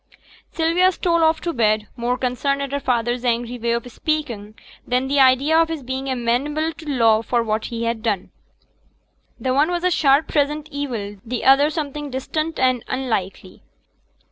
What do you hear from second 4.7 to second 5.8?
than at the idea of